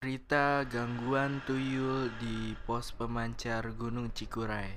Cerita 0.00 0.64
gangguan 0.64 1.44
tuyul 1.44 2.08
di 2.16 2.56
pos 2.64 2.88
pemancar 2.88 3.68
Gunung 3.76 4.08
Cikuray. 4.16 4.72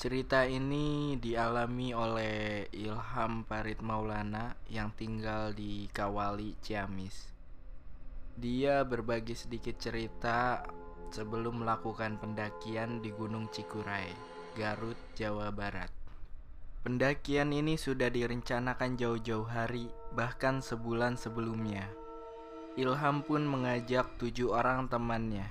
Cerita 0.00 0.48
ini 0.48 1.20
dialami 1.20 1.92
oleh 1.92 2.64
Ilham 2.72 3.44
Farid 3.44 3.84
Maulana 3.84 4.56
yang 4.72 4.96
tinggal 4.96 5.52
di 5.52 5.92
Kawali, 5.92 6.56
Ciamis. 6.64 7.28
Dia 8.32 8.88
berbagi 8.88 9.36
sedikit 9.36 9.76
cerita 9.76 10.64
sebelum 11.12 11.60
melakukan 11.60 12.16
pendakian 12.16 13.04
di 13.04 13.12
Gunung 13.12 13.52
Cikuray, 13.52 14.08
Garut, 14.56 14.96
Jawa 15.12 15.52
Barat. 15.52 15.92
Pendakian 16.88 17.52
ini 17.52 17.76
sudah 17.76 18.08
direncanakan 18.08 18.96
jauh-jauh 18.96 19.44
hari, 19.44 19.92
bahkan 20.16 20.64
sebulan 20.64 21.20
sebelumnya. 21.20 22.05
Ilham 22.76 23.24
pun 23.24 23.40
mengajak 23.40 24.20
tujuh 24.20 24.52
orang 24.52 24.84
temannya, 24.92 25.48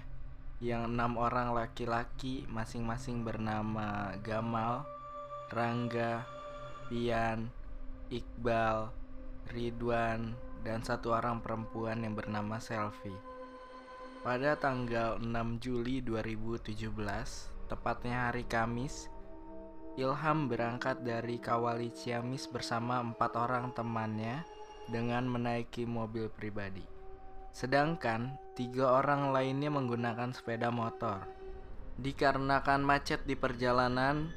yang 0.62 0.94
enam 0.94 1.18
orang 1.18 1.58
laki-laki 1.58 2.46
masing-masing 2.46 3.26
bernama 3.26 4.14
Gamal, 4.22 4.86
Rangga, 5.50 6.22
Pian, 6.86 7.50
Iqbal, 8.14 8.94
Ridwan, 9.50 10.38
dan 10.62 10.86
satu 10.86 11.18
orang 11.18 11.42
perempuan 11.42 12.06
yang 12.06 12.14
bernama 12.14 12.62
Selfie. 12.62 13.18
Pada 14.22 14.54
tanggal 14.54 15.18
6 15.18 15.26
Juli 15.58 16.06
2017, 16.06 16.94
tepatnya 17.66 18.30
hari 18.30 18.46
Kamis, 18.46 19.10
Ilham 19.98 20.46
berangkat 20.46 21.02
dari 21.02 21.42
Kawali 21.42 21.90
Ciamis 21.90 22.46
bersama 22.46 23.02
empat 23.02 23.34
orang 23.34 23.74
temannya 23.74 24.46
dengan 24.94 25.26
menaiki 25.26 25.90
mobil 25.90 26.30
pribadi. 26.30 26.95
Sedangkan 27.56 28.36
tiga 28.52 29.00
orang 29.00 29.32
lainnya 29.32 29.72
menggunakan 29.72 30.36
sepeda 30.36 30.76
motor. 30.76 31.24
Dikarenakan 31.96 32.84
macet 32.84 33.24
di 33.24 33.40
perjalanan, 33.40 34.28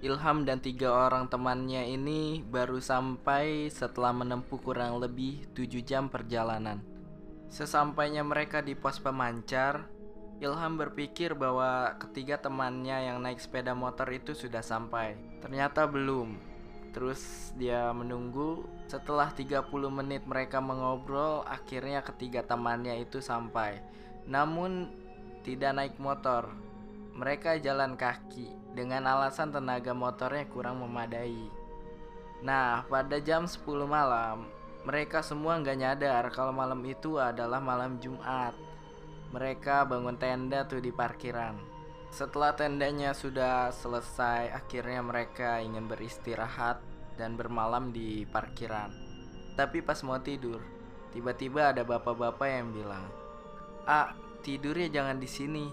Ilham 0.00 0.48
dan 0.48 0.64
tiga 0.64 0.88
orang 0.88 1.28
temannya 1.28 1.84
ini 1.92 2.40
baru 2.40 2.80
sampai 2.80 3.68
setelah 3.68 4.16
menempuh 4.16 4.56
kurang 4.56 5.04
lebih 5.04 5.52
tujuh 5.52 5.84
jam 5.84 6.08
perjalanan. 6.08 6.80
Sesampainya 7.52 8.24
mereka 8.24 8.64
di 8.64 8.72
pos 8.72 8.96
pemancar, 8.96 9.84
Ilham 10.40 10.80
berpikir 10.80 11.36
bahwa 11.36 11.92
ketiga 12.00 12.40
temannya 12.40 13.12
yang 13.12 13.20
naik 13.20 13.36
sepeda 13.36 13.76
motor 13.76 14.08
itu 14.08 14.32
sudah 14.32 14.64
sampai. 14.64 15.20
Ternyata 15.44 15.84
belum. 15.84 16.51
Terus 16.92 17.52
dia 17.56 17.88
menunggu 17.96 18.68
setelah 18.84 19.32
30 19.32 19.64
menit 19.88 20.28
mereka 20.28 20.60
mengobrol 20.60 21.40
akhirnya 21.48 22.04
ketiga 22.04 22.44
temannya 22.44 23.00
itu 23.00 23.24
sampai. 23.24 23.80
Namun 24.28 24.92
tidak 25.42 25.72
naik 25.72 25.96
motor. 25.96 26.52
Mereka 27.12 27.60
jalan 27.60 27.96
kaki 27.96 28.76
dengan 28.76 29.04
alasan 29.08 29.52
tenaga 29.52 29.92
motornya 29.92 30.48
kurang 30.48 30.80
memadai. 30.80 31.48
Nah, 32.44 32.84
pada 32.88 33.20
jam 33.20 33.44
10 33.44 33.64
malam, 33.84 34.48
mereka 34.82 35.22
semua 35.22 35.60
nggak 35.60 35.78
nyadar 35.78 36.24
kalau 36.34 36.50
malam 36.50 36.80
itu 36.84 37.20
adalah 37.20 37.60
malam 37.62 38.00
Jumat. 38.02 38.52
Mereka 39.32 39.88
bangun 39.88 40.18
tenda 40.20 40.66
tuh 40.68 40.82
di 40.82 40.92
parkiran. 40.92 41.71
Setelah 42.12 42.52
tendanya 42.52 43.16
sudah 43.16 43.72
selesai, 43.72 44.52
akhirnya 44.52 45.00
mereka 45.00 45.64
ingin 45.64 45.88
beristirahat 45.88 46.84
dan 47.16 47.40
bermalam 47.40 47.88
di 47.88 48.28
parkiran. 48.28 48.92
Tapi 49.56 49.80
pas 49.80 49.96
mau 50.04 50.20
tidur, 50.20 50.60
tiba-tiba 51.16 51.72
ada 51.72 51.80
bapak-bapak 51.88 52.48
yang 52.52 52.68
bilang, 52.68 53.08
"Ah, 53.88 54.12
tidurnya 54.44 54.92
jangan 54.92 55.16
di 55.16 55.24
sini. 55.24 55.66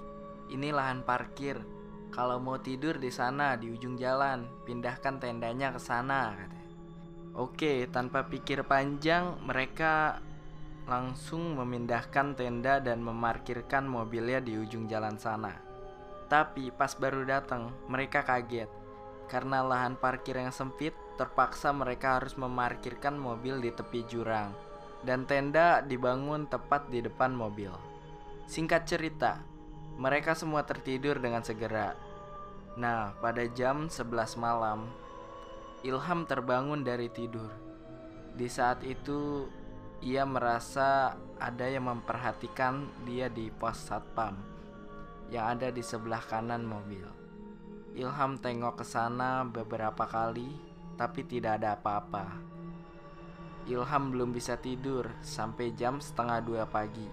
Ini 0.47 0.71
lahan 0.71 1.03
parkir. 1.03 1.59
Kalau 2.07 2.39
mau 2.39 2.55
tidur 2.55 3.03
di 3.03 3.11
sana 3.11 3.59
di 3.59 3.75
ujung 3.75 3.99
jalan, 3.99 4.47
pindahkan 4.63 5.19
tendanya 5.19 5.75
ke 5.75 5.81
sana." 5.83 6.39
Oke, 7.35 7.83
tanpa 7.91 8.31
pikir 8.31 8.63
panjang, 8.63 9.35
mereka 9.43 10.23
langsung 10.87 11.59
memindahkan 11.59 12.39
tenda 12.39 12.79
dan 12.79 13.03
memarkirkan 13.03 13.83
mobilnya 13.83 14.39
di 14.39 14.55
ujung 14.55 14.87
jalan 14.87 15.19
sana. 15.19 15.68
Tapi 16.29 16.69
pas 16.69 16.93
baru 16.93 17.25
datang, 17.25 17.73
mereka 17.89 18.21
kaget. 18.21 18.69
Karena 19.25 19.65
lahan 19.65 19.97
parkir 19.97 20.37
yang 20.37 20.53
sempit, 20.53 20.93
terpaksa 21.17 21.73
mereka 21.73 22.21
harus 22.21 22.37
memarkirkan 22.37 23.17
mobil 23.17 23.57
di 23.57 23.73
tepi 23.73 24.05
jurang. 24.05 24.53
Dan 25.01 25.25
tenda 25.25 25.81
dibangun 25.81 26.45
tepat 26.45 26.85
di 26.93 27.01
depan 27.01 27.33
mobil. 27.33 27.73
Singkat 28.45 28.85
cerita, 28.85 29.41
mereka 29.97 30.37
semua 30.37 30.61
tertidur 30.69 31.17
dengan 31.17 31.41
segera. 31.41 31.97
Nah, 32.77 33.17
pada 33.17 33.49
jam 33.49 33.89
11 33.89 34.37
malam, 34.37 34.85
Ilham 35.81 36.29
terbangun 36.29 36.85
dari 36.85 37.09
tidur. 37.09 37.49
Di 38.37 38.45
saat 38.45 38.85
itu, 38.85 39.49
ia 40.05 40.29
merasa 40.29 41.17
ada 41.41 41.65
yang 41.65 41.89
memperhatikan 41.89 42.85
dia 43.07 43.31
di 43.31 43.49
pos 43.49 43.89
satpam 43.89 44.58
yang 45.29 45.57
ada 45.57 45.69
di 45.69 45.85
sebelah 45.85 46.21
kanan 46.25 46.65
mobil. 46.65 47.05
Ilham 47.93 48.37
tengok 48.37 48.81
ke 48.81 48.85
sana 48.85 49.45
beberapa 49.45 50.05
kali, 50.05 50.49
tapi 50.97 51.25
tidak 51.25 51.61
ada 51.61 51.77
apa-apa. 51.77 52.37
Ilham 53.69 54.09
belum 54.09 54.33
bisa 54.33 54.57
tidur 54.57 55.05
sampai 55.21 55.73
jam 55.77 56.01
setengah 56.01 56.41
dua 56.41 56.63
pagi. 56.65 57.05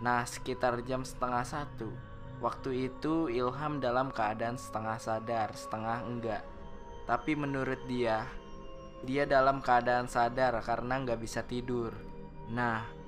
Nah, 0.00 0.22
sekitar 0.22 0.80
jam 0.86 1.02
setengah 1.02 1.42
satu, 1.42 1.90
waktu 2.38 2.90
itu 2.90 3.26
Ilham 3.28 3.82
dalam 3.82 4.14
keadaan 4.14 4.56
setengah 4.56 4.96
sadar, 4.96 5.52
setengah 5.52 5.98
enggak. 6.06 6.42
Tapi 7.04 7.34
menurut 7.34 7.82
dia, 7.90 8.24
dia 9.02 9.26
dalam 9.26 9.58
keadaan 9.58 10.06
sadar 10.06 10.62
karena 10.62 11.02
nggak 11.02 11.20
bisa 11.20 11.42
tidur. 11.42 11.90
Nah, 12.52 12.99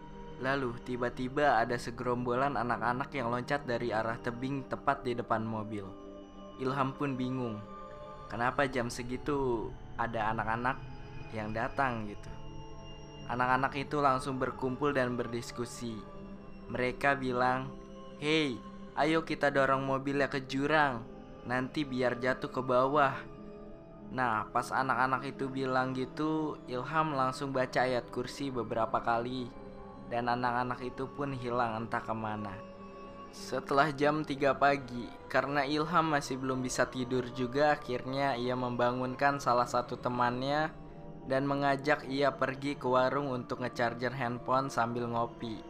Lalu 0.42 0.74
tiba-tiba 0.82 1.62
ada 1.62 1.78
segerombolan 1.78 2.58
anak-anak 2.58 3.14
yang 3.14 3.30
loncat 3.30 3.62
dari 3.62 3.94
arah 3.94 4.18
tebing 4.18 4.66
tepat 4.66 5.06
di 5.06 5.14
depan 5.14 5.46
mobil. 5.46 5.86
Ilham 6.58 6.90
pun 6.98 7.14
bingung, 7.14 7.62
kenapa 8.26 8.66
jam 8.66 8.90
segitu 8.90 9.70
ada 9.94 10.34
anak-anak 10.34 10.82
yang 11.30 11.54
datang 11.54 12.10
gitu. 12.10 12.26
Anak-anak 13.30 13.78
itu 13.78 14.02
langsung 14.02 14.42
berkumpul 14.42 14.90
dan 14.90 15.14
berdiskusi. 15.14 15.94
Mereka 16.74 17.22
bilang, 17.22 17.70
"Hei, 18.18 18.58
ayo 18.98 19.22
kita 19.22 19.46
dorong 19.54 19.86
mobilnya 19.86 20.26
ke 20.26 20.42
jurang, 20.42 21.06
nanti 21.46 21.86
biar 21.86 22.18
jatuh 22.18 22.50
ke 22.50 22.58
bawah." 22.58 23.14
Nah, 24.10 24.50
pas 24.50 24.74
anak-anak 24.74 25.22
itu 25.38 25.46
bilang 25.46 25.94
gitu, 25.94 26.58
Ilham 26.66 27.14
langsung 27.14 27.54
baca 27.54 27.86
ayat 27.86 28.10
kursi 28.10 28.50
beberapa 28.50 28.98
kali 28.98 29.61
dan 30.10 30.30
anak-anak 30.30 30.80
itu 30.82 31.04
pun 31.06 31.34
hilang 31.36 31.84
entah 31.86 32.02
ke 32.02 32.14
mana. 32.16 32.54
Setelah 33.32 33.88
jam 33.96 34.28
3 34.28 34.52
pagi, 34.52 35.08
karena 35.32 35.64
Ilham 35.64 36.12
masih 36.12 36.36
belum 36.36 36.60
bisa 36.60 36.84
tidur 36.92 37.24
juga, 37.32 37.80
akhirnya 37.80 38.36
ia 38.36 38.52
membangunkan 38.52 39.40
salah 39.40 39.64
satu 39.64 39.96
temannya 39.96 40.68
dan 41.24 41.48
mengajak 41.48 42.04
ia 42.12 42.28
pergi 42.28 42.76
ke 42.76 42.84
warung 42.84 43.32
untuk 43.32 43.64
ngecharger 43.64 44.12
handphone 44.12 44.68
sambil 44.68 45.08
ngopi. 45.08 45.64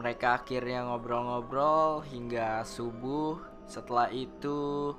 Mereka 0.00 0.40
akhirnya 0.40 0.88
ngobrol-ngobrol 0.88 2.00
hingga 2.08 2.64
subuh. 2.64 3.40
Setelah 3.68 4.08
itu, 4.08 4.92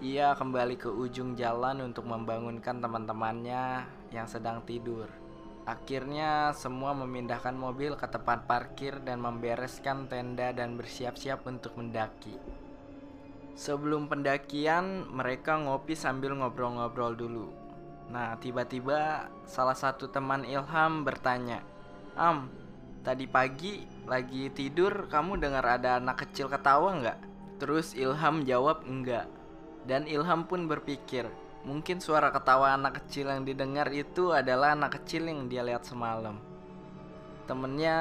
ia 0.00 0.32
kembali 0.32 0.80
ke 0.80 0.88
ujung 0.88 1.36
jalan 1.36 1.84
untuk 1.84 2.08
membangunkan 2.08 2.80
teman-temannya 2.80 3.84
yang 4.14 4.24
sedang 4.24 4.64
tidur. 4.64 5.27
Akhirnya 5.68 6.56
semua 6.56 6.96
memindahkan 6.96 7.52
mobil 7.52 7.92
ke 7.92 8.08
tempat 8.08 8.48
parkir 8.48 9.04
dan 9.04 9.20
membereskan 9.20 10.08
tenda 10.08 10.48
dan 10.56 10.80
bersiap-siap 10.80 11.44
untuk 11.44 11.76
mendaki. 11.76 12.40
Sebelum 13.52 14.08
pendakian, 14.08 15.04
mereka 15.12 15.60
ngopi 15.60 15.92
sambil 15.92 16.32
ngobrol-ngobrol 16.40 17.12
dulu. 17.12 17.52
Nah, 18.08 18.40
tiba-tiba 18.40 19.28
salah 19.44 19.76
satu 19.76 20.08
teman 20.08 20.48
Ilham 20.48 21.04
bertanya, 21.04 21.60
"Am, 22.16 22.48
tadi 23.04 23.28
pagi 23.28 23.84
lagi 24.08 24.48
tidur 24.48 25.04
kamu 25.12 25.36
dengar 25.36 25.68
ada 25.68 26.00
anak 26.00 26.24
kecil 26.24 26.48
ketawa 26.48 26.96
nggak?" 26.96 27.18
Terus 27.60 27.92
Ilham 27.92 28.48
jawab 28.48 28.88
enggak. 28.88 29.28
Dan 29.84 30.08
Ilham 30.08 30.48
pun 30.48 30.64
berpikir, 30.64 31.28
Mungkin 31.66 31.98
suara 31.98 32.30
ketawa 32.30 32.74
anak 32.78 33.02
kecil 33.02 33.30
yang 33.30 33.42
didengar 33.42 33.90
itu 33.90 34.30
adalah 34.30 34.78
anak 34.78 35.02
kecil 35.02 35.26
yang 35.26 35.50
dia 35.50 35.66
lihat 35.66 35.82
semalam. 35.82 36.38
Temennya 37.48 37.98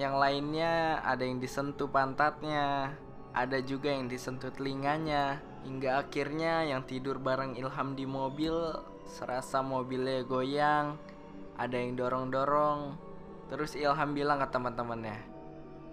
yang 0.00 0.16
lainnya 0.16 1.04
ada 1.04 1.22
yang 1.22 1.36
disentuh 1.36 1.86
pantatnya, 1.86 2.96
ada 3.36 3.58
juga 3.60 3.92
yang 3.92 4.08
disentuh 4.08 4.48
telinganya, 4.50 5.38
hingga 5.68 6.00
akhirnya 6.00 6.64
yang 6.64 6.82
tidur 6.88 7.20
bareng 7.20 7.60
Ilham 7.60 7.92
di 7.92 8.08
mobil 8.08 8.54
serasa 9.04 9.60
mobilnya 9.60 10.24
goyang, 10.24 10.96
ada 11.60 11.76
yang 11.76 11.94
dorong-dorong. 11.94 12.96
Terus 13.52 13.76
Ilham 13.78 14.16
bilang 14.16 14.42
ke 14.42 14.48
teman-temannya, 14.50 15.36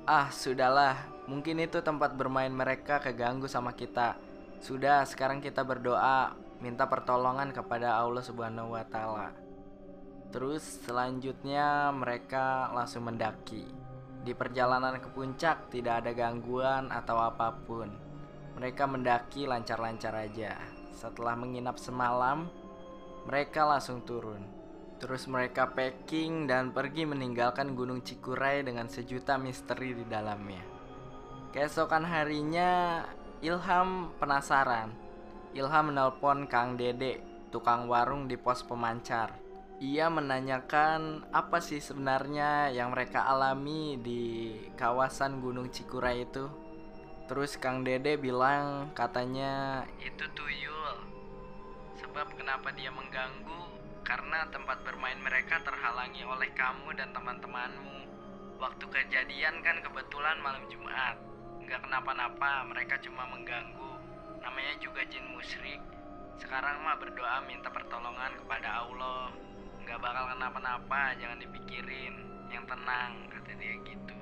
Ah, 0.04 0.27
sudahlah. 0.36 1.00
Mungkin 1.31 1.63
itu 1.63 1.80
tempat 1.80 2.19
bermain 2.19 2.51
mereka 2.51 3.00
keganggu 3.00 3.48
sama 3.48 3.71
kita. 3.71 4.19
Sudah, 4.60 5.07
sekarang 5.07 5.39
kita 5.39 5.63
berdoa, 5.63 6.36
minta 6.63 6.88
pertolongan 6.88 7.51
kepada 7.51 8.00
Allah 8.00 8.24
Subhanahu 8.24 8.71
wa 8.71 8.88
taala. 8.88 9.36
Terus 10.31 10.63
selanjutnya 10.88 11.92
mereka 11.92 12.71
langsung 12.71 13.12
mendaki. 13.12 13.68
Di 14.24 14.31
perjalanan 14.31 14.95
ke 15.04 15.12
puncak 15.12 15.68
tidak 15.68 16.00
ada 16.07 16.15
gangguan 16.15 16.88
atau 16.88 17.19
apa 17.19 17.51
pun. 17.68 17.92
Mereka 18.56 18.88
mendaki 18.88 19.44
lancar-lancar 19.44 20.15
aja. 20.15 20.56
Setelah 20.95 21.36
menginap 21.36 21.75
semalam, 21.75 22.48
mereka 23.27 23.68
langsung 23.68 24.00
turun. 24.07 24.48
Terus 25.04 25.27
mereka 25.27 25.68
packing 25.68 26.48
dan 26.48 26.71
pergi 26.71 27.04
meninggalkan 27.04 27.75
Gunung 27.75 28.07
Cikuray 28.07 28.63
dengan 28.63 28.88
sejuta 28.88 29.36
misteri 29.36 29.92
di 29.92 30.07
dalamnya. 30.07 30.63
Keesokan 31.51 32.07
harinya, 32.07 33.04
Ilham 33.44 34.15
penasaran. 34.15 35.03
Ilham 35.54 35.94
menelpon 35.94 36.50
Kang 36.50 36.82
Dede, 36.82 37.22
tukang 37.54 37.86
warung 37.86 38.26
di 38.26 38.42
pos 38.42 38.66
pemancar. 38.66 39.38
Ia 39.78 40.10
menanyakan 40.10 41.30
apa 41.30 41.62
sih 41.62 41.78
sebenarnya 41.78 42.74
yang 42.74 42.90
mereka 42.90 43.30
alami 43.30 44.02
di 44.02 44.50
kawasan 44.74 45.38
Gunung 45.46 45.70
Cikuray 45.70 46.26
itu. 46.26 46.50
Terus 47.30 47.54
Kang 47.62 47.86
Dede 47.86 48.18
bilang 48.18 48.90
katanya 48.98 49.86
itu 50.02 50.26
tuyul. 50.34 50.98
Sebab 52.02 52.34
kenapa 52.34 52.74
dia 52.74 52.90
mengganggu 52.90 53.62
karena 54.02 54.50
tempat 54.50 54.82
bermain 54.82 55.22
mereka 55.22 55.62
terhalangi 55.62 56.26
oleh 56.26 56.50
kamu 56.58 56.98
dan 56.98 57.14
teman-temanmu. 57.14 58.10
Waktu 58.58 58.86
kejadian 58.90 59.62
kan 59.62 59.86
kebetulan 59.86 60.42
malam 60.42 60.66
Jumat. 60.66 61.22
Nggak 61.62 61.86
kenapa-napa, 61.86 62.66
mereka 62.74 62.98
cuma 63.06 63.30
mengganggu. 63.30 63.93
Namanya 64.44 64.75
juga 64.84 65.01
jin 65.07 65.24
musyrik. 65.31 65.80
Sekarang 66.36 66.84
mah 66.84 67.00
berdoa 67.00 67.40
minta 67.48 67.72
pertolongan 67.72 68.36
kepada 68.44 68.84
Allah. 68.84 69.31
Nggak 69.80 70.00
bakal 70.04 70.24
kenapa-napa, 70.36 71.16
jangan 71.16 71.40
dipikirin. 71.40 72.13
Yang 72.51 72.66
tenang, 72.75 73.12
kata 73.31 73.51
dia 73.56 73.75
gitu. 73.88 74.18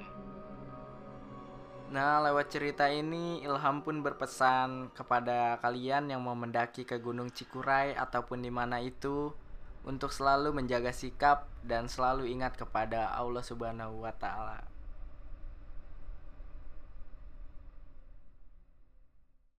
Nah, 1.92 2.24
lewat 2.24 2.48
cerita 2.48 2.88
ini 2.88 3.44
Ilham 3.44 3.84
pun 3.84 4.00
berpesan 4.00 4.96
kepada 4.96 5.60
kalian 5.60 6.08
yang 6.08 6.24
mau 6.24 6.38
mendaki 6.38 6.88
ke 6.88 6.96
Gunung 7.04 7.28
Cikuray 7.34 7.98
ataupun 8.00 8.40
di 8.40 8.48
mana 8.48 8.80
itu 8.80 9.36
untuk 9.84 10.14
selalu 10.14 10.54
menjaga 10.54 10.94
sikap 10.94 11.50
dan 11.66 11.90
selalu 11.90 12.30
ingat 12.30 12.56
kepada 12.56 13.12
Allah 13.12 13.44
Subhanahu 13.44 14.06
wa 14.06 14.14
taala. 14.16 14.62